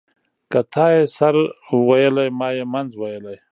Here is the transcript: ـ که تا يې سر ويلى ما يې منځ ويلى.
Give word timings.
ـ 0.27 0.51
که 0.51 0.59
تا 0.73 0.85
يې 0.95 1.03
سر 1.17 1.35
ويلى 1.89 2.25
ما 2.39 2.49
يې 2.57 2.63
منځ 2.73 2.91
ويلى. 3.01 3.35